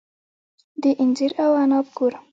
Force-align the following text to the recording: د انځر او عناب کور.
د 0.81 0.83
انځر 1.01 1.31
او 1.43 1.51
عناب 1.61 1.87
کور. 1.97 2.13